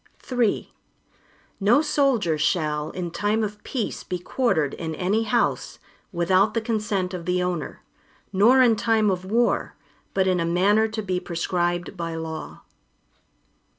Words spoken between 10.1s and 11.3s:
but in a manner to be